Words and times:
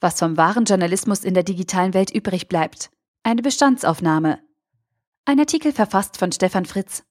Was 0.00 0.20
vom 0.20 0.36
wahren 0.36 0.64
Journalismus 0.64 1.24
in 1.24 1.34
der 1.34 1.42
digitalen 1.42 1.92
Welt 1.92 2.14
übrig 2.14 2.48
bleibt. 2.48 2.90
Eine 3.24 3.42
Bestandsaufnahme. 3.42 4.38
Ein 5.24 5.40
Artikel 5.40 5.72
verfasst 5.72 6.16
von 6.16 6.30
Stefan 6.30 6.66
Fritz. 6.66 7.02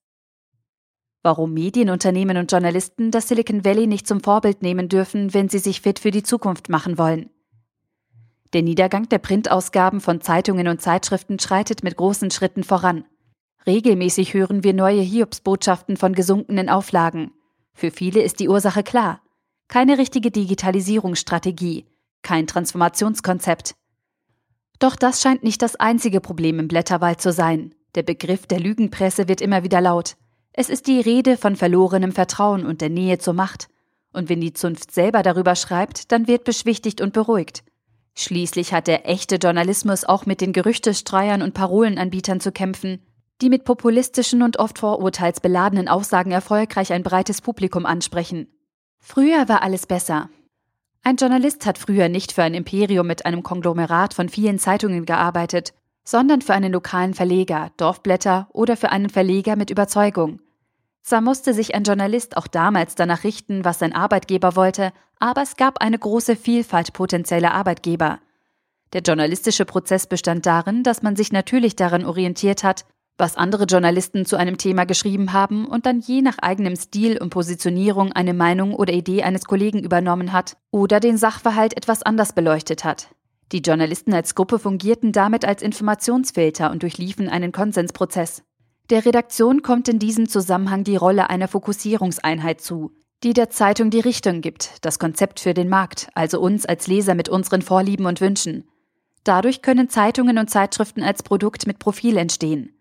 Warum 1.22 1.54
Medienunternehmen 1.54 2.38
und 2.38 2.50
Journalisten 2.50 3.12
das 3.12 3.28
Silicon 3.28 3.66
Valley 3.66 3.88
nicht 3.88 4.08
zum 4.08 4.22
Vorbild 4.22 4.62
nehmen 4.62 4.88
dürfen, 4.88 5.34
wenn 5.34 5.50
sie 5.50 5.60
sich 5.60 5.82
fit 5.82 6.00
für 6.00 6.12
die 6.12 6.24
Zukunft 6.24 6.70
machen 6.70 6.98
wollen. 6.98 7.30
Der 8.54 8.62
Niedergang 8.62 9.10
der 9.10 9.20
Printausgaben 9.20 10.00
von 10.00 10.22
Zeitungen 10.22 10.70
und 10.70 10.82
Zeitschriften 10.82 11.40
schreitet 11.40 11.84
mit 11.84 11.98
großen 11.98 12.32
Schritten 12.32 12.64
voran. 12.64 13.04
Regelmäßig 13.66 14.34
hören 14.34 14.64
wir 14.64 14.74
neue 14.74 15.02
Hiobsbotschaften 15.02 15.98
von 15.98 16.14
gesunkenen 16.14 16.70
Auflagen. 16.70 17.34
Für 17.74 17.92
viele 17.92 18.22
ist 18.22 18.40
die 18.40 18.48
Ursache 18.48 18.84
klar. 18.84 19.22
Keine 19.68 19.98
richtige 19.98 20.32
Digitalisierungsstrategie, 20.32 21.86
kein 22.28 22.46
Transformationskonzept. 22.46 23.76
Doch 24.80 24.98
das 24.98 25.22
scheint 25.22 25.44
nicht 25.44 25.62
das 25.62 25.78
einzige 25.78 26.20
Problem 26.20 26.60
im 26.60 26.68
Blätterwald 26.68 27.22
zu 27.22 27.32
sein. 27.32 27.74
Der 27.96 28.04
Begriff 28.04 28.46
der 28.46 28.60
Lügenpresse 28.60 29.30
wird 29.30 29.40
immer 29.40 29.64
wieder 29.64 29.80
laut. 29.80 30.18
Es 30.52 30.68
ist 30.68 30.88
die 30.88 31.00
Rede 31.00 31.38
von 31.38 31.56
verlorenem 31.56 32.12
Vertrauen 32.12 32.66
und 32.66 32.82
der 32.82 32.90
Nähe 32.90 33.18
zur 33.18 33.34
Macht. 33.34 33.70
Und 34.12 34.28
wenn 34.28 34.42
die 34.42 34.52
Zunft 34.52 34.92
selber 34.92 35.24
darüber 35.24 35.56
schreibt, 35.56 36.12
dann 36.12 36.28
wird 36.28 36.44
beschwichtigt 36.44 37.00
und 37.00 37.14
beruhigt. 37.14 37.64
Schließlich 38.14 38.74
hat 38.74 38.88
der 38.88 39.08
echte 39.08 39.38
Journalismus 39.38 40.04
auch 40.04 40.26
mit 40.26 40.42
den 40.42 40.52
Gerüchtestreuern 40.52 41.42
und 41.42 41.54
Parolenanbietern 41.54 42.42
zu 42.42 42.52
kämpfen, 42.52 43.02
die 43.42 43.50
mit 43.50 43.64
populistischen 43.64 44.42
und 44.42 44.60
oft 44.60 44.80
vorurteilsbeladenen 44.80 45.88
Aussagen 45.88 46.32
erfolgreich 46.32 46.92
ein 46.92 47.04
breites 47.04 47.40
Publikum 47.40 47.86
ansprechen. 47.86 48.48
Früher 49.00 49.48
war 49.48 49.62
alles 49.62 49.86
besser. 49.86 50.30
Ein 51.04 51.16
Journalist 51.16 51.66
hat 51.66 51.78
früher 51.78 52.10
nicht 52.10 52.32
für 52.32 52.44
ein 52.44 52.54
Imperium 52.54 53.08
mit 53.08 53.26
einem 53.26 53.44
Konglomerat 53.44 54.14
von 54.14 54.30
vielen 54.30 54.60
Zeitungen 54.60 55.06
gearbeitet, 55.06 55.74
sondern 56.04 56.42
für 56.42 56.54
einen 56.54 56.72
lokalen 56.72 57.14
Verleger, 57.14 57.72
Dorfblätter 57.78 58.48
oder 58.54 58.78
für 58.78 58.92
einen 58.92 59.10
Verleger 59.10 59.56
mit 59.56 59.70
Überzeugung. 59.70 60.40
Zwar 61.04 61.22
musste 61.22 61.54
sich 61.54 61.76
ein 61.76 61.84
Journalist 61.84 62.36
auch 62.36 62.48
damals 62.48 62.96
danach 62.96 63.24
richten, 63.24 63.64
was 63.64 63.80
sein 63.80 63.94
Arbeitgeber 63.94 64.56
wollte, 64.56 64.92
aber 65.20 65.42
es 65.42 65.56
gab 65.56 65.82
eine 65.82 65.98
große 65.98 66.36
Vielfalt 66.36 66.94
potenzieller 66.94 67.54
Arbeitgeber. 67.54 68.20
Der 68.94 69.02
journalistische 69.02 69.66
Prozess 69.66 70.08
bestand 70.08 70.46
darin, 70.46 70.84
dass 70.84 71.04
man 71.04 71.16
sich 71.16 71.32
natürlich 71.32 71.76
daran 71.76 72.06
orientiert 72.06 72.64
hat, 72.64 72.86
was 73.18 73.36
andere 73.36 73.66
Journalisten 73.66 74.26
zu 74.26 74.38
einem 74.38 74.58
Thema 74.58 74.86
geschrieben 74.86 75.34
haben 75.34 75.66
und 75.66 75.86
dann 75.86 76.00
je 76.00 76.22
nach 76.22 76.38
eigenem 76.40 76.76
Stil 76.76 77.18
und 77.18 77.32
Positionierung 77.32 78.12
eine 78.12 78.34
Meinung 78.34 78.76
oder 78.76 78.94
Idee 78.94 79.24
eines 79.24 79.46
Kollegen 79.46 79.80
übernommen 79.84 80.34
hat 80.34 80.58
oder 80.72 81.00
den 81.00 81.18
Sachverhalt 81.18 81.76
etwas 81.76 82.04
anders 82.04 82.34
beleuchtet 82.34 82.84
hat. 82.84 83.10
Die 83.52 83.62
Journalisten 83.62 84.14
als 84.14 84.36
Gruppe 84.36 84.60
fungierten 84.60 85.12
damit 85.12 85.46
als 85.46 85.62
Informationsfilter 85.62 86.70
und 86.70 86.84
durchliefen 86.84 87.30
einen 87.30 87.52
Konsensprozess. 87.52 88.44
Der 88.90 89.06
Redaktion 89.06 89.64
kommt 89.64 89.88
in 89.90 90.00
diesem 90.00 90.30
Zusammenhang 90.30 90.84
die 90.84 90.96
Rolle 90.96 91.30
einer 91.30 91.48
Fokussierungseinheit 91.48 92.62
zu, 92.62 92.92
die 93.24 93.34
der 93.34 93.50
Zeitung 93.50 93.90
die 93.90 94.00
Richtung 94.00 94.42
gibt, 94.42 94.86
das 94.86 95.00
Konzept 95.00 95.40
für 95.40 95.54
den 95.54 95.70
Markt, 95.70 96.10
also 96.14 96.40
uns 96.40 96.66
als 96.66 96.88
Leser 96.88 97.16
mit 97.16 97.30
unseren 97.30 97.62
Vorlieben 97.62 98.06
und 98.06 98.22
Wünschen. 98.22 98.70
Dadurch 99.24 99.62
können 99.62 99.90
Zeitungen 99.90 100.38
und 100.38 100.50
Zeitschriften 100.50 101.04
als 101.04 101.24
Produkt 101.24 101.68
mit 101.68 101.80
Profil 101.80 102.16
entstehen. 102.18 102.77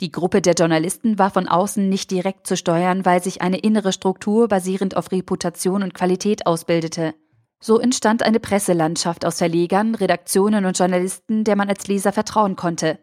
Die 0.00 0.10
Gruppe 0.10 0.42
der 0.42 0.54
Journalisten 0.54 1.18
war 1.18 1.30
von 1.30 1.46
außen 1.46 1.88
nicht 1.88 2.10
direkt 2.10 2.46
zu 2.46 2.56
steuern, 2.56 3.04
weil 3.04 3.22
sich 3.22 3.42
eine 3.42 3.58
innere 3.58 3.92
Struktur 3.92 4.48
basierend 4.48 4.96
auf 4.96 5.12
Reputation 5.12 5.82
und 5.82 5.94
Qualität 5.94 6.46
ausbildete. 6.46 7.14
So 7.60 7.78
entstand 7.78 8.24
eine 8.24 8.40
Presselandschaft 8.40 9.24
aus 9.24 9.38
Verlegern, 9.38 9.94
Redaktionen 9.94 10.64
und 10.64 10.76
Journalisten, 10.76 11.44
der 11.44 11.54
man 11.54 11.68
als 11.68 11.86
Leser 11.86 12.12
vertrauen 12.12 12.56
konnte. 12.56 12.98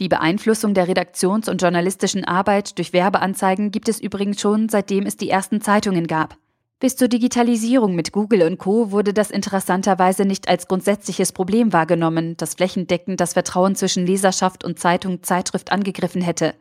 Die 0.00 0.08
Beeinflussung 0.08 0.74
der 0.74 0.88
redaktions- 0.88 1.48
und 1.48 1.62
journalistischen 1.62 2.24
Arbeit 2.24 2.78
durch 2.78 2.92
Werbeanzeigen 2.92 3.70
gibt 3.70 3.88
es 3.88 4.00
übrigens 4.00 4.40
schon, 4.40 4.68
seitdem 4.68 5.06
es 5.06 5.16
die 5.16 5.30
ersten 5.30 5.60
Zeitungen 5.60 6.06
gab. 6.06 6.36
Bis 6.80 6.96
zur 6.96 7.08
Digitalisierung 7.08 7.94
mit 7.94 8.10
Google 8.10 8.42
und 8.42 8.56
Co. 8.56 8.90
wurde 8.90 9.12
das 9.12 9.30
interessanterweise 9.30 10.24
nicht 10.24 10.48
als 10.48 10.66
grundsätzliches 10.66 11.30
Problem 11.30 11.74
wahrgenommen, 11.74 12.38
das 12.38 12.54
flächendeckend 12.54 13.20
das 13.20 13.34
Vertrauen 13.34 13.76
zwischen 13.76 14.06
Leserschaft 14.06 14.64
und 14.64 14.78
Zeitung, 14.78 15.22
Zeitschrift 15.22 15.72
angegriffen 15.72 16.22
hätte. 16.22 16.54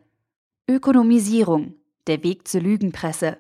Ökonomisierung. 0.68 1.76
Der 2.08 2.22
Weg 2.22 2.50
zur 2.50 2.60
Lügenpresse. 2.60 3.38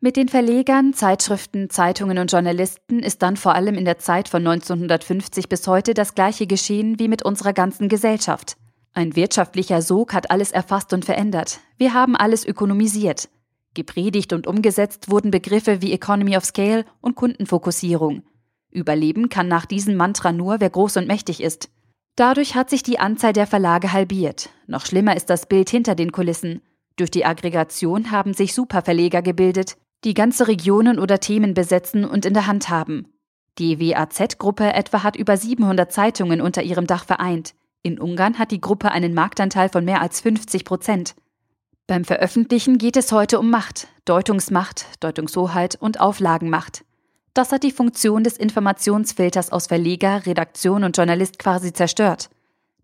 Mit 0.00 0.16
den 0.16 0.28
Verlegern, 0.28 0.94
Zeitschriften, 0.94 1.68
Zeitungen 1.68 2.16
und 2.16 2.32
Journalisten 2.32 3.00
ist 3.00 3.20
dann 3.20 3.36
vor 3.36 3.54
allem 3.54 3.74
in 3.74 3.84
der 3.84 3.98
Zeit 3.98 4.28
von 4.28 4.46
1950 4.46 5.50
bis 5.50 5.68
heute 5.68 5.92
das 5.92 6.14
gleiche 6.14 6.46
geschehen 6.46 6.98
wie 6.98 7.08
mit 7.08 7.22
unserer 7.22 7.52
ganzen 7.52 7.90
Gesellschaft. 7.90 8.56
Ein 8.94 9.14
wirtschaftlicher 9.14 9.82
Sog 9.82 10.14
hat 10.14 10.30
alles 10.30 10.52
erfasst 10.52 10.94
und 10.94 11.04
verändert. 11.04 11.60
Wir 11.76 11.92
haben 11.92 12.16
alles 12.16 12.46
ökonomisiert. 12.46 13.28
Gepredigt 13.74 14.32
und 14.32 14.46
umgesetzt 14.46 15.10
wurden 15.10 15.30
Begriffe 15.30 15.80
wie 15.80 15.92
Economy 15.92 16.36
of 16.36 16.44
Scale 16.44 16.84
und 17.00 17.14
Kundenfokussierung. 17.14 18.22
Überleben 18.70 19.28
kann 19.28 19.48
nach 19.48 19.66
diesem 19.66 19.96
Mantra 19.96 20.32
nur, 20.32 20.60
wer 20.60 20.70
groß 20.70 20.98
und 20.98 21.06
mächtig 21.06 21.42
ist. 21.42 21.70
Dadurch 22.16 22.54
hat 22.54 22.68
sich 22.68 22.82
die 22.82 22.98
Anzahl 22.98 23.32
der 23.32 23.46
Verlage 23.46 23.92
halbiert. 23.92 24.50
Noch 24.66 24.84
schlimmer 24.84 25.16
ist 25.16 25.30
das 25.30 25.46
Bild 25.46 25.70
hinter 25.70 25.94
den 25.94 26.12
Kulissen. 26.12 26.60
Durch 26.96 27.10
die 27.10 27.24
Aggregation 27.24 28.10
haben 28.10 28.34
sich 28.34 28.54
Superverleger 28.54 29.22
gebildet, 29.22 29.76
die 30.04 30.14
ganze 30.14 30.48
Regionen 30.48 30.98
oder 30.98 31.20
Themen 31.20 31.54
besetzen 31.54 32.04
und 32.04 32.26
in 32.26 32.34
der 32.34 32.46
Hand 32.46 32.68
haben. 32.68 33.06
Die 33.58 33.78
WAZ-Gruppe 33.78 34.72
etwa 34.72 35.02
hat 35.02 35.16
über 35.16 35.36
700 35.36 35.92
Zeitungen 35.92 36.40
unter 36.40 36.62
ihrem 36.62 36.86
Dach 36.86 37.04
vereint. 37.04 37.54
In 37.82 37.98
Ungarn 37.98 38.38
hat 38.38 38.50
die 38.50 38.60
Gruppe 38.60 38.90
einen 38.92 39.14
Marktanteil 39.14 39.68
von 39.68 39.84
mehr 39.84 40.00
als 40.00 40.20
50 40.20 40.64
Prozent. 40.64 41.14
Beim 41.92 42.06
Veröffentlichen 42.06 42.78
geht 42.78 42.96
es 42.96 43.12
heute 43.12 43.38
um 43.38 43.50
Macht, 43.50 43.86
Deutungsmacht, 44.06 44.86
Deutungshoheit 45.00 45.76
und 45.78 46.00
Auflagenmacht. 46.00 46.86
Das 47.34 47.52
hat 47.52 47.64
die 47.64 47.70
Funktion 47.70 48.24
des 48.24 48.38
Informationsfilters 48.38 49.52
aus 49.52 49.66
Verleger, 49.66 50.24
Redaktion 50.24 50.84
und 50.84 50.96
Journalist 50.96 51.38
quasi 51.38 51.74
zerstört. 51.74 52.30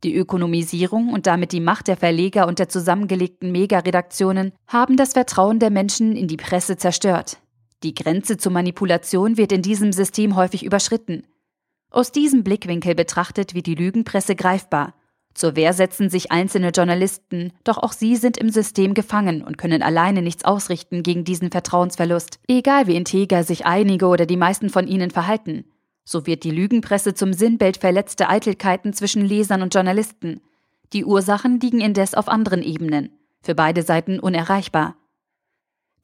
Die 0.05 0.15
Ökonomisierung 0.15 1.11
und 1.11 1.27
damit 1.27 1.53
die 1.53 1.61
Macht 1.61 1.89
der 1.89 1.97
Verleger 1.97 2.47
und 2.47 2.59
der 2.59 2.69
zusammengelegten 2.69 3.51
Megaredaktionen 3.51 4.53
haben 4.67 4.99
das 4.99 5.15
Vertrauen 5.15 5.59
der 5.59 5.71
Menschen 5.71 6.15
in 6.15 6.29
die 6.29 6.37
Presse 6.37 6.77
zerstört. 6.77 7.39
Die 7.85 7.95
Grenze 7.95 8.37
zur 8.37 8.53
Manipulation 8.53 9.39
wird 9.39 9.53
in 9.53 9.63
diesem 9.63 9.91
System 9.91 10.37
häufig 10.37 10.67
überschritten. 10.67 11.23
Aus 11.89 12.13
diesem 12.13 12.45
Blickwinkel 12.45 12.95
betrachtet 12.95 13.55
wird 13.55 13.65
die 13.65 13.75
Lügenpresse 13.75 14.37
greifbar 14.37 14.93
zur 15.39 15.55
Wehr 15.55 15.73
setzen 15.73 16.11
sich 16.11 16.33
einzelne 16.33 16.71
Journalisten, 16.71 17.53
doch 17.63 17.79
auch 17.79 17.93
sie 17.93 18.17
sind 18.17 18.37
im 18.37 18.51
System 18.51 18.93
gefangen 18.93 19.45
und 19.45 19.57
können 19.57 19.85
alleine 19.85 20.21
nichts 20.21 20.45
ausrichten 20.45 21.05
gegen 21.05 21.23
diesen 21.23 21.53
Vertrauensverlust, 21.53 22.41
egal 22.49 22.89
wie 22.89 22.97
integer 22.97 23.45
sich 23.45 23.65
einige 23.65 24.07
oder 24.09 24.27
die 24.27 24.37
meisten 24.37 24.69
von 24.69 24.89
ihnen 24.89 25.11
verhalten. 25.11 25.65
So 26.05 26.27
wird 26.27 26.43
die 26.43 26.51
Lügenpresse 26.51 27.15
zum 27.15 27.33
Sinnbild 27.33 27.77
verletzter 27.77 28.29
Eitelkeiten 28.29 28.93
zwischen 28.93 29.25
Lesern 29.25 29.63
und 29.63 29.73
Journalisten. 29.73 30.41
Die 30.93 31.05
Ursachen 31.05 31.61
liegen 31.61 31.81
indes 31.81 32.15
auf 32.15 32.29
anderen 32.29 32.63
Ebenen, 32.63 33.11
für 33.41 33.55
beide 33.55 33.83
Seiten 33.83 34.19
unerreichbar. 34.19 34.97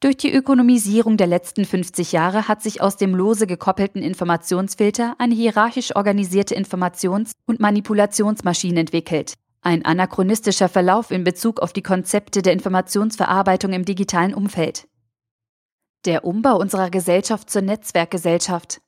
Durch 0.01 0.17
die 0.17 0.33
Ökonomisierung 0.33 1.17
der 1.17 1.27
letzten 1.27 1.65
50 1.65 2.11
Jahre 2.11 2.47
hat 2.47 2.61
sich 2.61 2.81
aus 2.81 2.97
dem 2.97 3.15
lose 3.15 3.47
gekoppelten 3.47 4.01
Informationsfilter 4.03 5.15
eine 5.19 5.33
hierarchisch 5.33 5.95
organisierte 5.95 6.55
Informations- 6.55 7.31
und 7.45 7.59
Manipulationsmaschine 7.59 8.81
entwickelt. 8.81 9.33
Ein 9.61 9.85
anachronistischer 9.85 10.69
Verlauf 10.69 11.11
in 11.11 11.23
Bezug 11.23 11.59
auf 11.59 11.73
die 11.73 11.81
Konzepte 11.81 12.41
der 12.41 12.53
Informationsverarbeitung 12.53 13.73
im 13.73 13.85
digitalen 13.85 14.33
Umfeld. 14.33 14.87
Der 16.05 16.23
Umbau 16.23 16.59
unserer 16.59 16.91
Gesellschaft 16.91 17.49
zur 17.49 17.63
Netzwerkgesellschaft. 17.63 18.81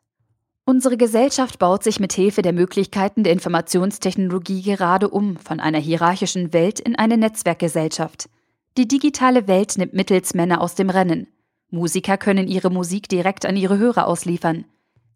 Unsere 0.66 0.98
Gesellschaft 0.98 1.58
baut 1.58 1.84
sich 1.84 2.00
mit 2.00 2.14
Hilfe 2.14 2.42
der 2.42 2.54
Möglichkeiten 2.54 3.24
der 3.24 3.34
Informationstechnologie 3.34 4.62
gerade 4.62 5.10
um 5.10 5.38
von 5.38 5.60
einer 5.62 5.80
hierarchischen 5.80 6.54
Welt 6.54 6.80
in 6.80 6.96
eine 6.96 7.18
Netzwerkgesellschaft. 7.18 8.30
Die 8.78 8.88
digitale 8.88 9.48
Welt 9.48 9.76
nimmt 9.80 9.96
Mittelsmänner 9.96 10.62
aus 10.62 10.76
dem 10.76 10.92
Rennen. 10.92 11.26
Musiker 11.72 12.16
können 12.16 12.48
ihre 12.48 12.70
Musik 12.70 13.10
direkt 13.10 13.44
an 13.48 13.58
ihre 13.58 13.80
Hörer 13.80 14.06
ausliefern. 14.06 14.66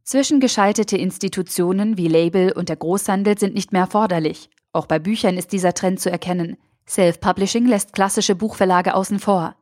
Zwischengeschaltete 0.04 0.98
Institutionen 0.98 1.96
wie 1.96 2.08
Label 2.08 2.54
und 2.54 2.70
der 2.70 2.76
Großhandel 2.76 3.38
sind 3.38 3.54
nicht 3.54 3.72
mehr 3.72 3.82
erforderlich. 3.82 4.50
Auch 4.74 4.88
bei 4.88 4.98
Büchern 4.98 5.38
ist 5.38 5.52
dieser 5.52 5.76
Trend 5.76 6.00
zu 6.00 6.10
erkennen. 6.10 6.58
Self-Publishing 6.88 7.68
lässt 7.68 7.94
klassische 7.94 8.34
Buchverlage 8.34 8.96
außen 8.96 9.20
vor. 9.20 9.56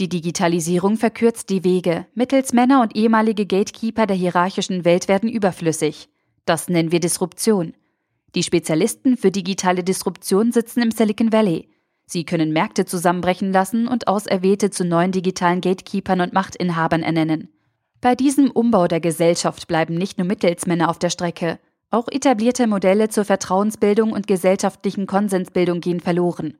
Die 0.00 0.08
Digitalisierung 0.08 0.96
verkürzt 0.96 1.48
die 1.48 1.62
Wege. 1.62 2.06
Mittelsmänner 2.14 2.82
und 2.82 2.96
ehemalige 2.96 3.46
Gatekeeper 3.46 4.08
der 4.08 4.16
hierarchischen 4.16 4.84
Welt 4.84 5.06
werden 5.06 5.30
überflüssig. 5.30 6.08
Das 6.46 6.68
nennen 6.68 6.90
wir 6.90 6.98
Disruption. 6.98 7.74
Die 8.34 8.42
Spezialisten 8.42 9.16
für 9.16 9.30
digitale 9.30 9.84
Disruption 9.84 10.50
sitzen 10.50 10.82
im 10.82 10.90
Silicon 10.90 11.32
Valley. 11.32 11.68
Sie 12.08 12.24
können 12.24 12.52
Märkte 12.52 12.86
zusammenbrechen 12.86 13.52
lassen 13.52 13.88
und 13.88 14.06
Auserwählte 14.08 14.70
zu 14.70 14.84
neuen 14.84 15.12
digitalen 15.12 15.60
Gatekeepern 15.60 16.20
und 16.20 16.32
Machtinhabern 16.32 17.02
ernennen. 17.02 17.48
Bei 18.00 18.14
diesem 18.14 18.50
Umbau 18.50 18.86
der 18.86 19.00
Gesellschaft 19.00 19.66
bleiben 19.66 19.94
nicht 19.94 20.18
nur 20.18 20.26
Mittelsmänner 20.26 20.88
auf 20.88 20.98
der 20.98 21.10
Strecke, 21.10 21.58
Auch 21.90 22.08
etablierte 22.08 22.66
Modelle 22.66 23.08
zur 23.08 23.24
Vertrauensbildung 23.24 24.12
und 24.12 24.26
gesellschaftlichen 24.26 25.06
Konsensbildung 25.06 25.80
gehen 25.80 26.00
verloren. 26.00 26.58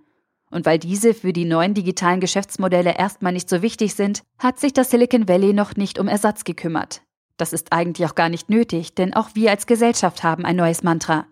Und 0.51 0.65
weil 0.65 0.79
diese 0.79 1.15
für 1.15 1.33
die 1.33 1.45
neuen 1.45 1.75
digitalen 1.75 2.21
Geschäftsmodelle 2.21 2.97
erstmal 2.97 3.33
nicht 3.33 3.49
so 3.49 3.61
wichtig 3.61 3.95
sind, 3.95 4.23
hat 4.39 4.61
sich 4.61 4.73
das 4.73 4.91
Silicon 4.91 5.29
Valley 5.29 5.53
noch 5.53 5.75
nicht 5.75 5.99
um 5.99 6.07
Ersatz 6.07 6.45
gekümmert. 6.45 7.03
Das 7.37 7.53
ist 7.53 7.73
eigentlich 7.73 8.09
auch 8.09 8.15
gar 8.15 8.29
nicht 8.29 8.49
nötig, 8.49 8.95
denn 8.95 9.15
auch 9.15 9.31
wir 9.35 9.51
als 9.51 9.67
Gesellschaft 9.67 10.23
haben 10.23 10.45
ein 10.45 10.57
neues 10.57 10.85
Mantra. 10.85 11.27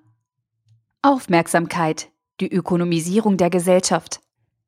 Aufmerksamkeit, 1.01 2.11
die 2.41 2.53
Ökonomisierung 2.53 3.37
der 3.37 3.51
Gesellschaft. 3.51 4.21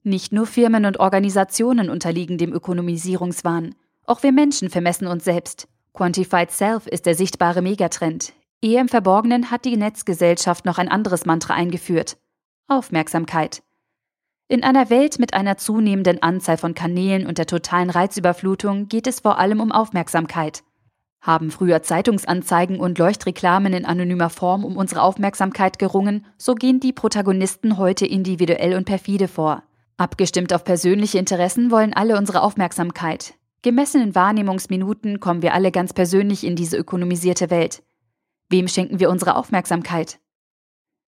Nicht 0.03 0.33
nur 0.33 0.47
Firmen 0.47 0.85
und 0.85 1.01
Organisationen 1.01 1.91
unterliegen 1.91 2.39
dem 2.39 2.53
Ökonomisierungswahn, 2.53 3.75
auch 4.05 4.23
wir 4.23 4.33
Menschen 4.33 4.71
vermessen 4.71 5.09
uns 5.09 5.25
selbst. 5.25 5.67
Quantified 5.93 6.51
Self 6.51 6.87
ist 6.87 7.07
der 7.07 7.15
sichtbare 7.15 7.63
Megatrend. 7.63 8.33
Eher 8.63 8.81
im 8.81 8.89
Verborgenen 8.89 9.51
hat 9.51 9.65
die 9.65 9.77
Netzgesellschaft 9.77 10.65
noch 10.65 10.79
ein 10.79 10.89
anderes 10.89 11.27
Mantra 11.27 11.55
eingeführt. 11.55 12.17
Aufmerksamkeit. 12.69 13.63
In 14.49 14.63
einer 14.63 14.91
Welt 14.91 15.19
mit 15.19 15.35
einer 15.35 15.57
zunehmenden 15.57 16.23
Anzahl 16.23 16.57
von 16.57 16.75
Kanälen 16.75 17.27
und 17.27 17.39
der 17.39 17.47
totalen 17.47 17.91
Reizüberflutung 17.91 18.89
geht 18.89 19.09
es 19.09 19.21
vor 19.21 19.39
allem 19.39 19.61
um 19.61 19.73
Aufmerksamkeit. 19.73 20.63
Haben 21.27 21.51
früher 21.51 21.83
Zeitungsanzeigen 21.83 22.79
und 22.79 22.99
Leuchtreklamen 22.99 23.73
in 23.73 23.85
anonymer 23.85 24.31
Form 24.31 24.65
um 24.65 24.77
unsere 24.77 25.03
Aufmerksamkeit 25.03 25.77
gerungen, 25.77 26.25
so 26.39 26.55
gehen 26.55 26.79
die 26.79 26.93
Protagonisten 26.93 27.79
heute 27.79 28.07
individuell 28.07 28.77
und 28.77 28.85
perfide 28.85 29.27
vor. 29.27 29.65
Abgestimmt 29.97 30.53
auf 30.53 30.63
persönliche 30.63 31.19
Interessen 31.19 31.73
wollen 31.73 31.93
alle 31.95 32.17
unsere 32.17 32.43
Aufmerksamkeit. 32.43 33.35
Gemessen 33.63 34.03
in 34.03 34.15
Wahrnehmungsminuten 34.15 35.19
kommen 35.19 35.43
wir 35.43 35.53
alle 35.53 35.73
ganz 35.73 35.93
persönlich 35.93 36.45
in 36.45 36.55
diese 36.55 36.77
ökonomisierte 36.77 37.51
Welt. 37.51 37.83
Wem 38.49 38.69
schenken 38.69 39.01
wir 39.01 39.11
unsere 39.11 39.35
Aufmerksamkeit? 39.35 40.21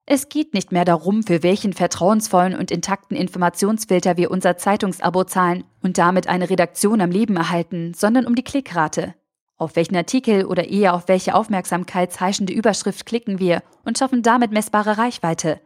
Es 0.06 0.29
geht 0.29 0.53
nicht 0.53 0.71
mehr 0.71 0.85
darum, 0.85 1.23
für 1.23 1.44
welchen 1.44 1.73
vertrauensvollen 1.73 2.56
und 2.56 2.71
intakten 2.71 3.17
Informationsfilter 3.17 4.15
wir 4.15 4.31
unser 4.31 4.56
Zeitungsabo 4.56 5.25
zahlen 5.25 5.65
und 5.83 5.97
damit 5.97 6.29
eine 6.29 6.50
Redaktion 6.50 7.01
am 7.01 7.12
Leben 7.12 7.35
erhalten, 7.35 7.94
sondern 7.94 8.25
um 8.25 8.35
die 8.35 8.44
Klickrate. 8.44 9.13
Auf 9.57 9.75
welchen 9.75 9.96
Artikel 9.96 10.46
oder 10.46 10.68
eher 10.68 10.94
auf 10.94 11.07
welche 11.07 11.36
aufmerksamkeitsheischende 11.36 12.54
Überschrift 12.54 13.06
klicken 13.06 13.40
wir 13.40 13.63
und 13.84 13.98
schaffen 13.98 14.22
damit 14.22 14.52
messbare 14.52 14.98
Reichweite. 14.98 15.62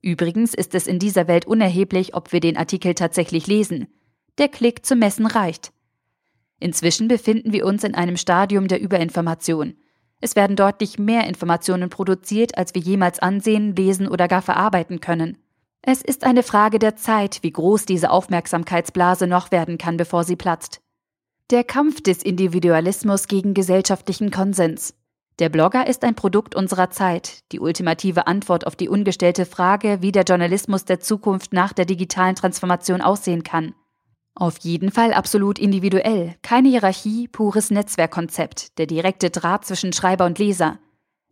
Übrigens 0.00 0.54
ist 0.54 0.74
es 0.74 0.86
in 0.86 0.98
dieser 0.98 1.28
Welt 1.28 1.46
unerheblich, 1.46 2.14
ob 2.14 2.32
wir 2.32 2.40
den 2.40 2.56
Artikel 2.56 2.94
tatsächlich 2.94 3.46
lesen. 3.46 3.88
Der 4.38 4.48
Klick 4.48 4.86
zum 4.86 5.00
Messen 5.00 5.26
reicht. 5.26 5.72
Inzwischen 6.60 7.08
befinden 7.08 7.52
wir 7.52 7.66
uns 7.66 7.84
in 7.84 7.94
einem 7.94 8.16
Stadium 8.16 8.68
der 8.68 8.80
Überinformation– 8.80 9.74
es 10.20 10.34
werden 10.34 10.56
deutlich 10.56 10.98
mehr 10.98 11.26
Informationen 11.26 11.90
produziert, 11.90 12.58
als 12.58 12.74
wir 12.74 12.82
jemals 12.82 13.20
ansehen, 13.20 13.76
lesen 13.76 14.08
oder 14.08 14.26
gar 14.26 14.42
verarbeiten 14.42 15.00
können. 15.00 15.38
Es 15.80 16.02
ist 16.02 16.24
eine 16.24 16.42
Frage 16.42 16.80
der 16.80 16.96
Zeit, 16.96 17.38
wie 17.42 17.52
groß 17.52 17.86
diese 17.86 18.10
Aufmerksamkeitsblase 18.10 19.28
noch 19.28 19.52
werden 19.52 19.78
kann, 19.78 19.96
bevor 19.96 20.24
sie 20.24 20.34
platzt. 20.34 20.80
Der 21.50 21.64
Kampf 21.64 22.02
des 22.02 22.22
Individualismus 22.22 23.26
gegen 23.26 23.54
gesellschaftlichen 23.54 24.30
Konsens. 24.30 24.92
Der 25.38 25.48
Blogger 25.48 25.86
ist 25.86 26.04
ein 26.04 26.14
Produkt 26.14 26.54
unserer 26.54 26.90
Zeit, 26.90 27.38
die 27.52 27.60
ultimative 27.60 28.26
Antwort 28.26 28.66
auf 28.66 28.76
die 28.76 28.90
ungestellte 28.90 29.46
Frage, 29.46 30.02
wie 30.02 30.12
der 30.12 30.24
Journalismus 30.24 30.84
der 30.84 31.00
Zukunft 31.00 31.54
nach 31.54 31.72
der 31.72 31.86
digitalen 31.86 32.34
Transformation 32.34 33.00
aussehen 33.00 33.44
kann. 33.44 33.74
Auf 34.34 34.58
jeden 34.58 34.90
Fall 34.90 35.14
absolut 35.14 35.58
individuell, 35.58 36.34
keine 36.42 36.68
Hierarchie, 36.68 37.28
pures 37.28 37.70
Netzwerkkonzept, 37.70 38.76
der 38.76 38.84
direkte 38.84 39.30
Draht 39.30 39.64
zwischen 39.64 39.94
Schreiber 39.94 40.26
und 40.26 40.38
Leser. 40.38 40.78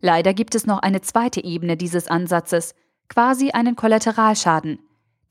Leider 0.01 0.33
gibt 0.33 0.55
es 0.55 0.65
noch 0.65 0.79
eine 0.79 1.01
zweite 1.01 1.43
Ebene 1.43 1.77
dieses 1.77 2.07
Ansatzes, 2.07 2.73
quasi 3.07 3.51
einen 3.51 3.75
Kollateralschaden. 3.75 4.79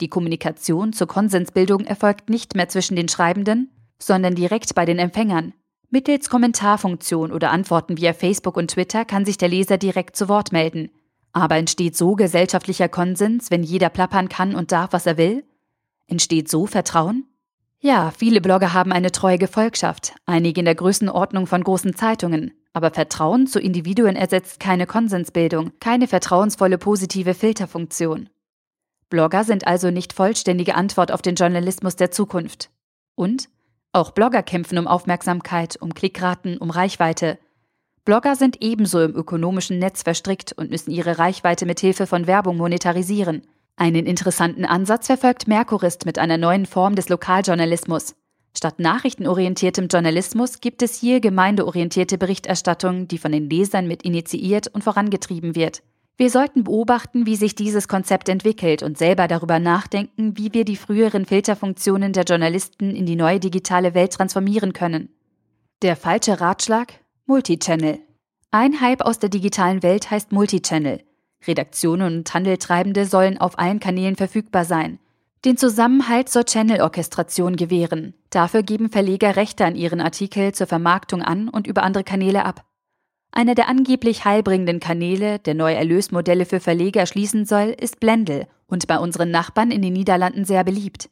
Die 0.00 0.09
Kommunikation 0.09 0.93
zur 0.93 1.09
Konsensbildung 1.09 1.87
erfolgt 1.87 2.31
nicht 2.31 2.55
mehr 2.55 2.69
zwischen 2.69 2.94
den 2.94 3.09
Schreibenden, 3.09 3.73
sondern 3.99 4.35
direkt 4.35 4.75
bei 4.75 4.85
den 4.85 4.99
Empfängern. 4.99 5.53
Mittels 5.91 6.29
Kommentarfunktion 6.29 7.33
oder 7.33 7.51
Antworten 7.51 7.97
via 7.97 8.13
Facebook 8.13 8.57
und 8.57 8.71
Twitter 8.71 9.05
kann 9.05 9.25
sich 9.25 9.39
der 9.39 9.49
Leser 9.49 9.79
direkt 9.79 10.17
zu 10.17 10.29
Wort 10.29 10.53
melden. 10.53 10.91
Aber 11.33 11.57
entsteht 11.57 11.97
so 11.97 12.15
gesellschaftlicher 12.15 12.89
Konsens, 12.89 13.51
wenn 13.51 13.63
jeder 13.63 13.89
plappern 13.89 14.29
kann 14.29 14.55
und 14.55 14.73
darf, 14.73 14.93
was 14.93 15.07
er 15.07 15.17
will? 15.17 15.45
Entsteht 16.07 16.49
so 16.49 16.67
Vertrauen? 16.67 17.27
Ja, 17.79 18.11
viele 18.11 18.41
Blogger 18.41 18.73
haben 18.73 18.91
eine 18.91 19.13
treue 19.13 19.39
Gefolgschaft, 19.39 20.15
einige 20.25 20.61
in 20.61 20.65
der 20.65 20.75
Größenordnung 20.75 21.47
von 21.47 21.63
großen 21.63 21.95
Zeitungen. 21.95 22.53
Aber 22.73 22.91
Vertrauen 22.91 23.47
zu 23.47 23.61
Individuen 23.61 24.17
ersetzt 24.17 24.61
keine 24.61 24.87
Konsensbildung, 24.87 25.73
keine 25.81 26.09
vertrauensvolle 26.09 26.79
positive 26.79 27.35
Filterfunktion. 27.35 28.29
Blogger 29.09 29.45
sind 29.45 29.67
also 29.67 29.91
nicht 29.91 30.13
vollständige 30.13 30.75
Antwort 30.75 31.13
auf 31.13 31.23
den 31.23 31.37
Journalismus 31.37 31.97
der 31.97 32.11
Zukunft. 32.11 32.71
Und? 33.15 33.49
Auch 33.97 34.11
Blogger 34.11 34.43
kämpfen 34.43 34.77
um 34.77 34.87
Aufmerksamkeit, 34.87 35.79
um 35.81 35.95
Klickraten, 35.95 36.59
um 36.59 36.69
Reichweite. 36.69 37.39
Blogger 38.05 38.37
sind 38.37 38.63
ebenso 38.63 39.01
im 39.01 39.17
ökonomischen 39.17 39.79
Netz 39.79 40.03
verstrickt 40.03 40.53
und 40.53 40.69
müssen 40.69 40.91
ihre 40.91 41.19
Reichweite 41.19 41.65
mit 41.65 41.81
Hilfe 41.81 42.07
von 42.07 42.27
Werbung 42.27 42.59
monetarisieren. 42.59 43.47
Einen 43.75 44.05
interessanten 44.05 44.67
Ansatz 44.67 45.07
verfolgt 45.07 45.49
Merkurist 45.49 46.05
mit 46.05 46.19
einer 46.19 46.37
neuen 46.37 46.67
Form 46.67 46.95
des 46.95 47.09
Lokaljournalismus. 47.09 48.15
Statt 48.55 48.81
nachrichtenorientiertem 48.81 49.89
Journalismus 49.89 50.61
gibt 50.61 50.83
es 50.83 51.01
hier 51.01 51.21
gemeindeorientierte 51.21 52.19
Berichterstattung, 52.19 53.09
die 53.09 53.17
von 53.17 53.33
den 53.33 53.49
Lesern 53.49 53.89
mit 53.89 54.03
initiiert 54.03 54.69
und 54.69 54.85
vorangetrieben 54.85 55.55
wird. 55.55 55.83
Wir 56.19 56.31
sollten 56.31 56.65
beobachten, 56.65 57.27
wie 57.27 57.37
sich 57.37 57.55
dieses 57.55 57.89
Konzept 57.89 58.31
entwickelt 58.31 58.83
und 58.83 58.97
selber 58.97 59.29
darüber 59.29 59.59
nachdenken, 59.59 60.39
wie 60.39 60.55
wir 60.55 60.65
die 60.65 60.77
früheren 60.77 61.27
Filterfunktionen 61.27 62.15
der 62.15 62.25
Journalisten 62.25 62.97
in 62.97 63.05
die 63.05 63.17
neue 63.17 63.39
digitale 63.39 63.93
Welt 63.93 64.15
transformieren 64.15 64.73
können. 64.73 65.11
Der 65.83 65.95
falsche 65.95 66.41
Ratschlag? 66.41 66.95
Multichannel. 67.27 67.99
Ein 68.51 68.81
Hype 68.81 69.03
aus 69.03 69.19
der 69.19 69.29
digitalen 69.29 69.83
Welt 69.83 70.11
heißt 70.11 70.33
Multichannel. 70.33 71.03
Redaktionen 71.47 72.19
und 72.19 72.33
Handeltreibende 72.33 73.05
sollen 73.05 73.37
auf 73.37 73.59
allen 73.59 73.79
Kanälen 73.81 74.17
verfügbar 74.17 74.65
sein. 74.65 74.99
Den 75.45 75.59
Zusammenhalt 75.59 76.31
zur 76.31 76.45
Channel-Orchestration 76.47 77.57
gewähren. 77.57 78.15
Dafür 78.31 78.62
geben 78.62 78.89
Verleger 78.89 79.37
Rechte 79.37 79.67
an 79.67 79.77
ihren 79.77 80.01
Artikel 80.01 80.53
zur 80.53 80.67
Vermarktung 80.67 81.21
an 81.21 81.51
und 81.51 81.67
über 81.67 81.83
andere 81.83 82.05
Kanäle 82.05 82.47
ab. 82.47 82.65
Einer 83.37 83.55
der 83.55 83.69
angeblich 83.69 84.25
heilbringenden 84.25 84.81
Kanäle, 84.81 85.38
der 85.40 85.52
neue 85.52 85.75
Erlösmodelle 85.75 86.47
für 86.47 86.59
Verleger 86.59 87.05
schließen 87.05 87.45
soll, 87.45 87.76
ist 87.78 88.00
Blendel 88.00 88.47
und 88.66 88.87
bei 88.87 88.99
unseren 88.99 89.31
Nachbarn 89.31 89.71
in 89.71 89.83
den 89.83 89.93
Niederlanden 89.93 90.47
sehr 90.47 90.64
beliebt. 90.64 91.11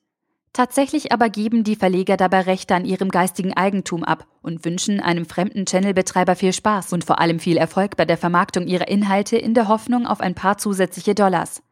Tatsächlich 0.55 1.13
aber 1.13 1.29
geben 1.29 1.65
die 1.65 1.77
Verleger 1.77 2.17
dabei 2.17 2.41
Rechte 2.41 2.75
an 2.75 2.87
ihrem 2.87 3.11
geistigen 3.11 3.53
Eigentum 3.53 4.05
ab 4.05 4.27
und 4.41 4.65
wünschen 4.65 5.01
einem 5.01 5.27
fremden 5.27 5.67
Channelbetreiber 5.67 6.35
viel 6.35 6.55
Spaß 6.55 6.95
und 6.95 7.05
vor 7.05 7.19
allem 7.21 7.41
viel 7.41 7.59
Erfolg 7.59 7.99
bei 7.99 8.07
der 8.07 8.17
Vermarktung 8.17 8.69
ihrer 8.69 8.89
Inhalte 8.89 9.37
in 9.37 9.53
der 9.53 9.69
Hoffnung 9.69 10.07
auf 10.07 10.23
ein 10.23 10.35
paar 10.35 10.57
zusätzliche 10.57 11.15
Dollars. 11.15 11.63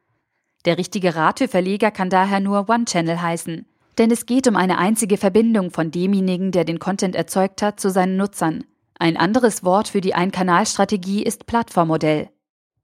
Der 0.67 0.77
richtige 0.77 1.17
Rat 1.17 1.39
für 1.39 1.49
Verleger 1.49 1.91
kann 1.91 2.11
daher 2.11 2.41
nur 2.41 2.69
One 2.69 2.85
Channel 2.85 3.23
heißen, 3.23 3.65
denn 3.97 4.11
es 4.11 4.27
geht 4.27 4.47
um 4.47 4.57
eine 4.57 4.77
einzige 4.77 5.17
Verbindung 5.17 5.71
von 5.71 5.91
demjenigen, 5.91 6.53
der 6.53 6.67
den 6.67 6.79
Content 6.79 7.17
erzeugt 7.17 7.63
hat, 7.63 7.81
zu 7.81 7.89
seinen 7.89 8.19
Nutzern. 8.19 8.65
Ein 9.03 9.17
anderes 9.17 9.65
Wort 9.65 9.89
für 9.89 10.01
die 10.01 10.15
Ein-Kanal-Strategie 10.15 11.25
ist 11.25 11.47
Plattformmodell. 11.47 12.31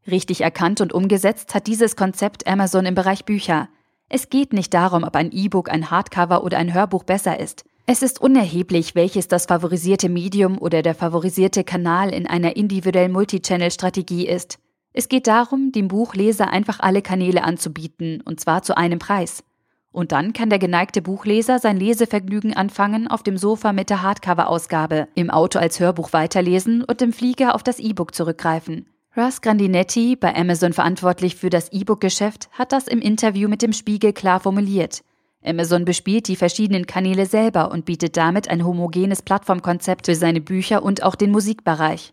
Richtig 0.05 0.41
erkannt 0.41 0.81
und 0.81 0.93
umgesetzt 0.93 1.55
hat 1.55 1.69
dieses 1.69 1.95
Konzept 1.95 2.45
Amazon 2.49 2.87
im 2.87 2.97
Bereich 2.97 3.25
Bücher. 3.25 3.69
Es 4.09 4.29
geht 4.29 4.53
nicht 4.53 4.75
darum, 4.75 5.05
ob 5.05 5.15
ein 5.15 5.31
E-Book, 5.31 5.71
ein 5.71 5.93
Hardcover 5.93 6.43
oder 6.43 6.59
ein 6.59 6.75
Hörbuch 6.75 7.05
besser 7.05 7.39
ist. 7.39 7.65
Es 7.87 8.03
ist 8.03 8.21
unerheblich, 8.21 8.97
welches 8.97 9.29
das 9.29 9.47
favorisierte 9.47 10.09
Medium 10.09 10.59
oder 10.59 10.83
der 10.83 10.97
favorisierte 10.97 11.63
Kanal 11.63 12.13
in 12.13 12.27
einer 12.27 12.57
individuellen 12.57 13.13
Multichannel-Strategie 13.13 14.27
ist. 14.27 14.59
Es 14.93 15.09
geht 15.09 15.29
darum, 15.29 15.71
dem 15.71 15.87
Buchleser 15.87 16.51
einfach 16.51 16.81
alle 16.81 17.01
Kanäle 17.01 17.45
anzubieten, 17.45 18.23
und 18.23 18.41
zwar 18.41 18.65
zu 18.65 18.77
einem 18.77 18.99
Preis. 18.99 19.45
Und 19.93 20.13
dann 20.13 20.33
kann 20.33 20.51
der 20.51 20.59
geneigte 20.59 21.03
Buchleser 21.03 21.59
sein 21.59 21.79
Lesevergnügen 21.79 22.55
anfangen 22.55 23.09
auf 23.09 23.23
dem 23.23 23.39
Sofa 23.39 23.73
mit 23.73 23.91
der 23.91 24.03
Hardcover-Ausgabe, 24.03 25.09
im 25.15 25.31
Auto 25.31 25.59
als 25.59 25.81
Hörbuch 25.81 26.13
weiterlesen 26.13 26.85
und 26.85 27.01
im 27.01 27.13
Flieger 27.13 27.55
auf 27.55 27.63
das 27.63 27.79
E-Book 27.79 28.15
zurückgreifen. 28.15 28.87
Russ 29.17 29.41
Grandinetti, 29.41 30.15
bei 30.15 30.37
Amazon 30.37 30.73
verantwortlich 30.73 31.35
für 31.35 31.51
das 31.51 31.73
E-Book-Geschäft, 31.73 32.51
hat 32.53 32.73
das 32.73 32.87
im 32.87 33.01
Interview 33.01 33.49
mit 33.49 33.63
dem 33.63 33.73
Spiegel 33.73 34.13
klar 34.13 34.41
formuliert. 34.41 35.03
Amazon 35.43 35.85
bespielt 35.85 36.29
die 36.29 36.37
verschiedenen 36.37 36.87
Kanäle 36.87 37.27
selber 37.27 37.71
und 37.71 37.85
bietet 37.85 38.17
damit 38.17 38.49
ein 38.49 38.65
homogenes 38.65 39.23
Plattformkonzept 39.23 40.07
für 40.07 40.15
seine 40.15 40.41
Bücher 40.41 40.83
und 40.83 41.03
auch 41.03 41.15
den 41.15 41.31
Musikbereich. 41.31 42.13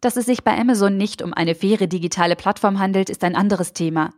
Dass 0.00 0.16
es 0.16 0.26
sich 0.26 0.44
bei 0.44 0.56
Amazon 0.56 0.96
nicht 0.96 1.22
um 1.22 1.32
eine 1.32 1.54
faire 1.54 1.86
digitale 1.86 2.36
Plattform 2.36 2.78
handelt, 2.78 3.08
ist 3.08 3.24
ein 3.24 3.36
anderes 3.36 3.72
Thema. 3.72 4.12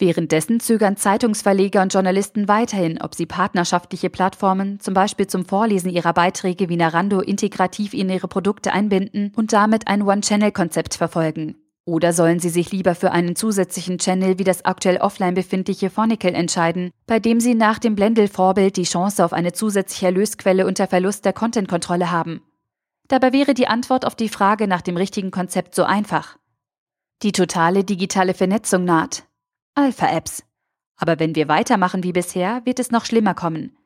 Währenddessen 0.00 0.60
zögern 0.60 0.96
Zeitungsverleger 0.96 1.82
und 1.82 1.92
Journalisten 1.92 2.46
weiterhin, 2.46 3.00
ob 3.02 3.16
sie 3.16 3.26
partnerschaftliche 3.26 4.10
Plattformen, 4.10 4.78
zum 4.78 4.94
Beispiel 4.94 5.26
zum 5.26 5.44
Vorlesen 5.44 5.90
ihrer 5.90 6.12
Beiträge 6.12 6.68
wie 6.68 6.76
Narando, 6.76 7.20
integrativ 7.20 7.94
in 7.94 8.08
ihre 8.08 8.28
Produkte 8.28 8.72
einbinden 8.72 9.32
und 9.34 9.52
damit 9.52 9.88
ein 9.88 10.02
One-Channel-Konzept 10.02 10.94
verfolgen. 10.94 11.56
Oder 11.84 12.12
sollen 12.12 12.38
Sie 12.38 12.50
sich 12.50 12.70
lieber 12.70 12.94
für 12.94 13.12
einen 13.12 13.34
zusätzlichen 13.34 13.98
Channel 13.98 14.38
wie 14.38 14.44
das 14.44 14.64
aktuell 14.64 14.98
offline 14.98 15.34
befindliche 15.34 15.90
Phonicle 15.90 16.34
entscheiden, 16.34 16.90
bei 17.06 17.18
dem 17.18 17.40
Sie 17.40 17.54
nach 17.54 17.78
dem 17.78 17.96
Blendel-Vorbild 17.96 18.76
die 18.76 18.84
Chance 18.84 19.24
auf 19.24 19.32
eine 19.32 19.52
zusätzliche 19.52 20.06
Erlösquelle 20.06 20.66
unter 20.66 20.86
Verlust 20.86 21.24
der 21.24 21.32
Contentkontrolle 21.32 22.12
haben? 22.12 22.42
Dabei 23.08 23.32
wäre 23.32 23.54
die 23.54 23.68
Antwort 23.68 24.04
auf 24.04 24.14
die 24.14 24.28
Frage 24.28 24.68
nach 24.68 24.82
dem 24.82 24.98
richtigen 24.98 25.30
Konzept 25.30 25.74
so 25.74 25.82
einfach. 25.82 26.36
Die 27.22 27.32
totale 27.32 27.82
digitale 27.82 28.34
Vernetzung 28.34 28.84
naht. 28.84 29.24
Alpha-Apps. 29.78 30.44
Aber 30.96 31.18
wenn 31.18 31.34
wir 31.34 31.48
weitermachen 31.48 32.02
wie 32.02 32.12
bisher, 32.12 32.62
wird 32.64 32.78
es 32.78 32.90
noch 32.90 33.04
schlimmer 33.04 33.34
kommen 33.34 33.78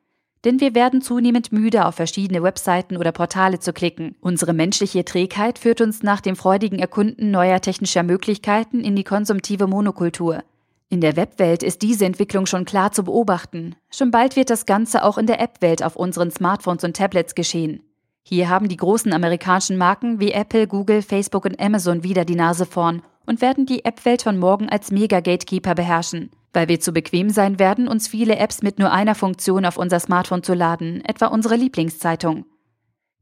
denn 0.43 0.59
wir 0.59 0.75
werden 0.75 1.01
zunehmend 1.01 1.51
müde, 1.51 1.85
auf 1.85 1.95
verschiedene 1.95 2.43
Webseiten 2.43 2.97
oder 2.97 3.11
Portale 3.11 3.59
zu 3.59 3.71
klicken. 3.71 4.15
Unsere 4.19 4.53
menschliche 4.53 5.05
Trägheit 5.05 5.57
führt 5.57 5.79
uns 5.79 6.03
nach 6.03 6.21
dem 6.21 6.35
freudigen 6.35 6.79
Erkunden 6.79 7.31
neuer 7.31 7.61
technischer 7.61 8.03
Möglichkeiten 8.03 8.81
in 8.81 8.95
die 8.95 9.05
konsumtive 9.05 9.67
Monokultur. 9.67 10.43
In 10.89 11.01
der 11.01 11.15
Webwelt 11.15 11.63
ist 11.63 11.81
diese 11.81 12.05
Entwicklung 12.05 12.45
schon 12.45 12.65
klar 12.65 12.91
zu 12.91 13.03
beobachten. 13.03 13.75
Schon 13.89 14.11
bald 14.11 14.35
wird 14.35 14.49
das 14.49 14.65
Ganze 14.65 15.03
auch 15.03 15.17
in 15.17 15.27
der 15.27 15.39
App-Welt 15.39 15.81
auf 15.81 15.95
unseren 15.95 16.29
Smartphones 16.29 16.83
und 16.83 16.95
Tablets 16.95 17.35
geschehen. 17.35 17.81
Hier 18.25 18.49
haben 18.49 18.69
die 18.69 18.77
großen 18.77 19.11
amerikanischen 19.11 19.77
Marken 19.77 20.19
wie 20.19 20.31
Apple, 20.31 20.67
Google, 20.67 21.01
Facebook 21.01 21.45
und 21.45 21.59
Amazon 21.59 22.03
wieder 22.03 22.23
die 22.23 22.35
Nase 22.35 22.65
vorn 22.65 23.01
und 23.25 23.41
werden 23.41 23.65
die 23.65 23.83
App-Welt 23.83 24.21
von 24.21 24.37
morgen 24.37 24.69
als 24.69 24.91
Mega-Gatekeeper 24.91 25.75
beherrschen. 25.75 26.31
Weil 26.53 26.67
wir 26.67 26.79
zu 26.79 26.93
bequem 26.93 27.29
sein 27.29 27.59
werden, 27.59 27.87
uns 27.87 28.07
viele 28.07 28.37
Apps 28.37 28.61
mit 28.61 28.79
nur 28.79 28.91
einer 28.91 29.15
Funktion 29.15 29.65
auf 29.65 29.77
unser 29.77 29.99
Smartphone 29.99 30.43
zu 30.43 30.53
laden, 30.53 31.03
etwa 31.03 31.27
unsere 31.27 31.55
Lieblingszeitung. 31.55 32.45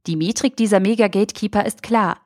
Die 0.05 0.15
Metrik 0.15 0.57
dieser 0.57 0.79
Mega-Gatekeeper 0.79 1.65
ist 1.65 1.81
klar. 1.81 2.17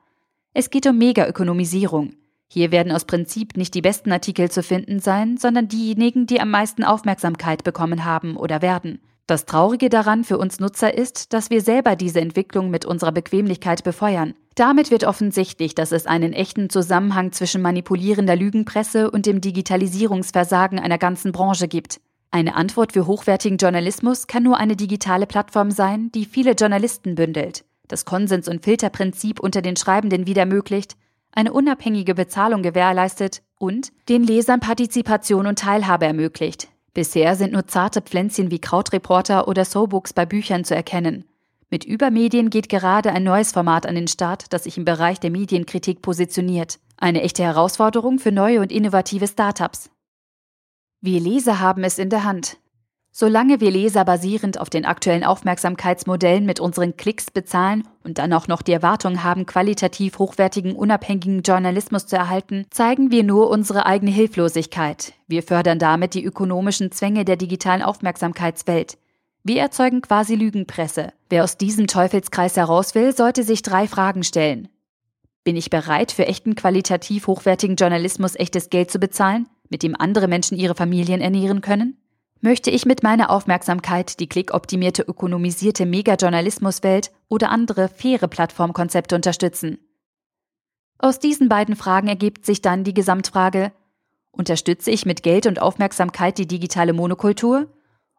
Es 0.52 0.70
geht 0.70 0.86
um 0.86 0.98
Mega-Ökonomisierung. 0.98 2.14
Hier 2.48 2.72
werden 2.72 2.92
aus 2.92 3.04
Prinzip 3.04 3.56
nicht 3.56 3.74
die 3.74 3.82
besten 3.82 4.12
Artikel 4.12 4.50
zu 4.50 4.62
finden 4.62 5.00
sein, 5.00 5.36
sondern 5.36 5.68
diejenigen, 5.68 6.26
die 6.26 6.40
am 6.40 6.50
meisten 6.50 6.84
Aufmerksamkeit 6.84 7.64
bekommen 7.64 8.04
haben 8.04 8.36
oder 8.36 8.62
werden. 8.62 9.00
Das 9.26 9.44
Traurige 9.44 9.88
daran 9.88 10.22
für 10.22 10.38
uns 10.38 10.60
Nutzer 10.60 10.94
ist, 10.96 11.32
dass 11.32 11.50
wir 11.50 11.60
selber 11.60 11.96
diese 11.96 12.20
Entwicklung 12.20 12.70
mit 12.70 12.84
unserer 12.84 13.10
Bequemlichkeit 13.10 13.82
befeuern. 13.82 14.34
Damit 14.54 14.92
wird 14.92 15.02
offensichtlich, 15.02 15.74
dass 15.74 15.90
es 15.90 16.06
einen 16.06 16.32
echten 16.32 16.70
Zusammenhang 16.70 17.32
zwischen 17.32 17.60
manipulierender 17.60 18.36
Lügenpresse 18.36 19.10
und 19.10 19.26
dem 19.26 19.40
Digitalisierungsversagen 19.40 20.78
einer 20.78 20.98
ganzen 20.98 21.32
Branche 21.32 21.66
gibt. 21.66 22.00
Eine 22.30 22.54
Antwort 22.54 22.92
für 22.92 23.06
hochwertigen 23.06 23.58
Journalismus 23.58 24.28
kann 24.28 24.44
nur 24.44 24.58
eine 24.58 24.76
digitale 24.76 25.26
Plattform 25.26 25.72
sein, 25.72 26.12
die 26.12 26.24
viele 26.24 26.52
Journalisten 26.52 27.16
bündelt, 27.16 27.64
das 27.88 28.04
Konsens- 28.04 28.48
und 28.48 28.64
Filterprinzip 28.64 29.40
unter 29.40 29.60
den 29.60 29.76
Schreibenden 29.76 30.26
wieder 30.26 30.42
ermöglicht, 30.42 30.96
eine 31.32 31.52
unabhängige 31.52 32.14
Bezahlung 32.14 32.62
gewährleistet 32.62 33.42
und 33.58 33.92
den 34.08 34.22
Lesern 34.22 34.60
Partizipation 34.60 35.46
und 35.46 35.58
Teilhabe 35.58 36.06
ermöglicht, 36.06 36.68
Bisher 36.96 37.36
sind 37.36 37.52
nur 37.52 37.66
zarte 37.66 38.00
Pflänzchen 38.00 38.50
wie 38.50 38.58
Krautreporter 38.58 39.48
oder 39.48 39.66
Sobooks 39.66 40.14
bei 40.14 40.24
Büchern 40.24 40.64
zu 40.64 40.74
erkennen. 40.74 41.26
Mit 41.68 41.84
Übermedien 41.84 42.48
geht 42.48 42.70
gerade 42.70 43.12
ein 43.12 43.22
neues 43.22 43.52
Format 43.52 43.84
an 43.84 43.96
den 43.96 44.08
Start, 44.08 44.50
das 44.54 44.64
sich 44.64 44.78
im 44.78 44.86
Bereich 44.86 45.20
der 45.20 45.30
Medienkritik 45.30 46.00
positioniert. 46.00 46.78
Eine 46.96 47.20
echte 47.20 47.42
Herausforderung 47.42 48.18
für 48.18 48.32
neue 48.32 48.62
und 48.62 48.72
innovative 48.72 49.28
Startups. 49.28 49.90
Wir 51.02 51.20
Leser 51.20 51.60
haben 51.60 51.84
es 51.84 51.98
in 51.98 52.08
der 52.08 52.24
Hand. 52.24 52.56
Solange 53.18 53.62
wir 53.62 53.70
Leser 53.70 54.04
basierend 54.04 54.60
auf 54.60 54.68
den 54.68 54.84
aktuellen 54.84 55.24
Aufmerksamkeitsmodellen 55.24 56.44
mit 56.44 56.60
unseren 56.60 56.98
Klicks 56.98 57.30
bezahlen 57.30 57.88
und 58.04 58.18
dann 58.18 58.30
auch 58.34 58.46
noch 58.46 58.60
die 58.60 58.74
Erwartung 58.74 59.24
haben, 59.24 59.46
qualitativ 59.46 60.18
hochwertigen, 60.18 60.76
unabhängigen 60.76 61.40
Journalismus 61.40 62.06
zu 62.06 62.16
erhalten, 62.16 62.66
zeigen 62.68 63.10
wir 63.10 63.24
nur 63.24 63.48
unsere 63.48 63.86
eigene 63.86 64.10
Hilflosigkeit. 64.10 65.14
Wir 65.28 65.42
fördern 65.42 65.78
damit 65.78 66.12
die 66.12 66.26
ökonomischen 66.26 66.92
Zwänge 66.92 67.24
der 67.24 67.36
digitalen 67.36 67.80
Aufmerksamkeitswelt. 67.80 68.98
Wir 69.42 69.62
erzeugen 69.62 70.02
quasi 70.02 70.34
Lügenpresse. 70.34 71.14
Wer 71.30 71.42
aus 71.42 71.56
diesem 71.56 71.86
Teufelskreis 71.86 72.58
heraus 72.58 72.94
will, 72.94 73.16
sollte 73.16 73.44
sich 73.44 73.62
drei 73.62 73.88
Fragen 73.88 74.24
stellen. 74.24 74.68
Bin 75.42 75.56
ich 75.56 75.70
bereit, 75.70 76.12
für 76.12 76.26
echten 76.26 76.54
qualitativ 76.54 77.28
hochwertigen 77.28 77.76
Journalismus 77.76 78.34
echtes 78.34 78.68
Geld 78.68 78.90
zu 78.90 78.98
bezahlen, 78.98 79.48
mit 79.70 79.82
dem 79.82 79.98
andere 79.98 80.28
Menschen 80.28 80.58
ihre 80.58 80.74
Familien 80.74 81.22
ernähren 81.22 81.62
können? 81.62 81.96
Möchte 82.46 82.70
ich 82.70 82.86
mit 82.86 83.02
meiner 83.02 83.30
Aufmerksamkeit 83.30 84.20
die 84.20 84.28
klickoptimierte 84.28 85.02
ökonomisierte 85.02 85.84
Megajournalismuswelt 85.84 87.10
oder 87.28 87.50
andere 87.50 87.88
faire 87.88 88.28
Plattformkonzepte 88.28 89.16
unterstützen? 89.16 89.78
Aus 90.96 91.18
diesen 91.18 91.48
beiden 91.48 91.74
Fragen 91.74 92.06
ergibt 92.06 92.46
sich 92.46 92.62
dann 92.62 92.84
die 92.84 92.94
Gesamtfrage, 92.94 93.72
unterstütze 94.30 94.92
ich 94.92 95.04
mit 95.04 95.24
Geld 95.24 95.46
und 95.46 95.60
Aufmerksamkeit 95.60 96.38
die 96.38 96.46
digitale 96.46 96.92
Monokultur? 96.92 97.66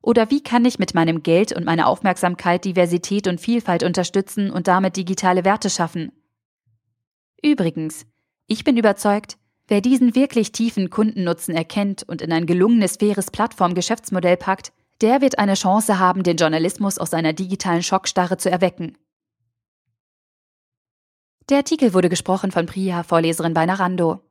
Oder 0.01 0.29
wie 0.29 0.43
kann 0.43 0.65
ich 0.65 0.77
mit 0.77 0.93
meinem 0.93 1.23
Geld 1.23 1.53
und 1.53 1.63
meiner 1.63 1.87
Aufmerksamkeit 1.87 2.65
Diversität 2.65 3.29
und 3.29 3.39
Vielfalt 3.39 3.81
unterstützen 3.81 4.51
und 4.51 4.67
damit 4.67 4.97
digitale 4.97 5.45
Werte 5.45 5.69
schaffen? 5.69 6.11
Übrigens, 7.41 8.05
ich 8.45 8.65
bin 8.65 8.75
überzeugt, 8.75 9.37
Wer 9.67 9.81
diesen 9.81 10.15
wirklich 10.15 10.53
tiefen 10.53 10.89
Kundennutzen 10.89 11.53
erkennt 11.53 12.03
und 12.03 12.21
in 12.21 12.31
ein 12.31 12.45
gelungenes, 12.45 12.97
faires 12.97 13.31
Plattformgeschäftsmodell 13.31 14.37
packt, 14.37 14.71
der 15.01 15.21
wird 15.21 15.39
eine 15.39 15.55
Chance 15.55 15.99
haben, 15.99 16.23
den 16.23 16.37
Journalismus 16.37 16.97
aus 16.97 17.11
seiner 17.11 17.33
digitalen 17.33 17.83
Schockstarre 17.83 18.37
zu 18.37 18.49
erwecken. 18.49 18.97
Der 21.49 21.57
Artikel 21.57 21.93
wurde 21.93 22.09
gesprochen 22.09 22.51
von 22.51 22.65
Priya, 22.65 23.03
Vorleserin 23.03 23.53
bei 23.53 23.65
Narando. 23.65 24.21